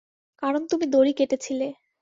[0.41, 1.67] কারণ তুমি দড়ি কেটেছিলে।